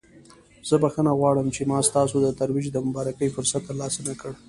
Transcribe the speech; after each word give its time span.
زه 0.67 0.75
بخښنه 0.81 1.11
غواړم 1.19 1.47
چې 1.55 1.61
ما 1.69 1.77
ستاسو 1.89 2.15
د 2.21 2.27
ترویج 2.39 2.65
د 2.71 2.77
مبارکۍ 2.87 3.29
فرصت 3.35 3.61
ترلاسه 3.69 3.99
نکړ. 4.09 4.31